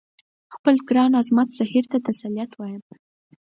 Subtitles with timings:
[0.55, 2.81] خپل ګران عصمت زهیر ته تسلیت وایم.